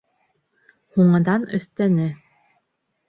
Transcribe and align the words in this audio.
Һуңынан 0.97 1.45
өҫтәне: 1.59 2.11